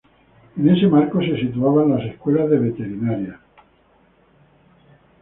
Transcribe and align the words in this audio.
En 0.57 0.67
ese 0.67 0.87
marco 0.87 1.21
se 1.21 1.37
situaban 1.39 1.91
las 1.91 2.03
Escuelas 2.07 2.49
de 2.49 2.57
Veterinaria. 2.57 3.39